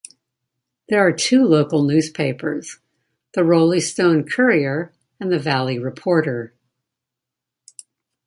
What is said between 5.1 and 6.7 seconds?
and the Valley Reporter.